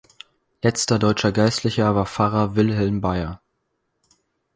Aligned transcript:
Letzter 0.63 0.97
deutscher 0.97 1.31
Geistlicher 1.31 1.93
war 1.93 2.07
Pfarrer 2.07 2.55
"Wilhelm 2.55 3.01
Beyer". 3.01 3.39